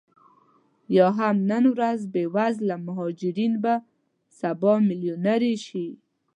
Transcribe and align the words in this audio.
یا 0.97 1.07
هم 1.17 1.35
نن 1.51 1.63
ورځ 1.75 1.99
بې 2.13 2.23
وزله 2.35 2.75
مهاجرین 2.87 3.53
به 3.63 3.73
سبا 4.39 4.73
میلیونرې 4.87 5.55
شي 5.65 5.87